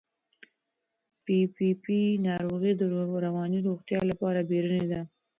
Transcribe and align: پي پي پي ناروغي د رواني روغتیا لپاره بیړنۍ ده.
پي 1.23 1.37
پي 1.55 1.67
پي 1.83 1.99
ناروغي 2.27 2.71
د 2.77 2.81
رواني 3.25 3.59
روغتیا 3.67 3.99
لپاره 4.11 4.39
بیړنۍ 4.49 4.85
ده. 4.91 5.01